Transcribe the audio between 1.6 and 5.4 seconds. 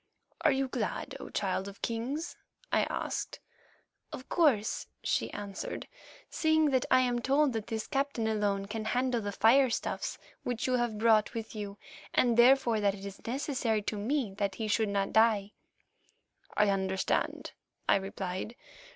of Kings?" I asked. "Of course," she